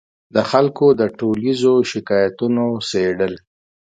د 0.35 0.37
خلکو 0.51 0.85
د 0.99 1.01
ټولیزو 1.19 1.73
شکایتونو 1.91 2.65
څېړل 2.89 3.33